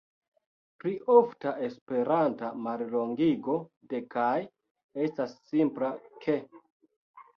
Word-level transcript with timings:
Pli 0.83 0.93
ofta 1.15 1.51
esperanta 1.67 2.49
mallongigo 2.67 3.59
de 3.93 4.01
"kaj" 4.17 4.33
estas 5.05 5.37
simpla 5.51 5.93
"k". 6.25 6.41